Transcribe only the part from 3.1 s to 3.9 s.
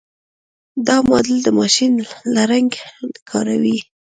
کاروي.